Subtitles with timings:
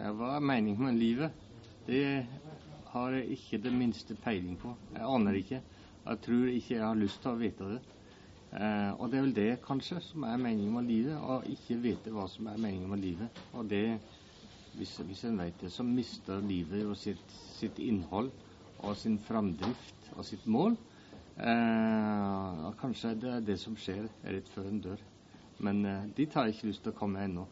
[0.00, 1.32] Eh, hva er meningen med livet?
[1.86, 2.02] Det
[2.92, 4.72] har jeg ikke det minste peiling på.
[4.94, 5.60] Jeg aner ikke.
[6.06, 7.80] Jeg tror ikke jeg har lyst til å vite det.
[8.56, 12.14] Eh, og det er vel det kanskje som er meningen med livet, å ikke vite
[12.14, 13.42] hva som er meningen med livet.
[13.52, 13.98] Og det,
[14.78, 18.32] hvis, hvis en vet det, så mister livet jo sitt, sitt innhold
[18.80, 20.78] og sin framdrift og sitt mål.
[21.36, 25.06] Eh, og kanskje det er det som skjer rett før en dør.
[25.60, 27.46] Men eh, dit har jeg ikke lyst til å komme ennå.